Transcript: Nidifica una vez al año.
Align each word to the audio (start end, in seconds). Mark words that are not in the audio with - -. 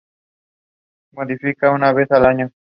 Nidifica 1.13 1.69
una 1.69 1.93
vez 1.93 2.09
al 2.11 2.25
año. 2.25 2.49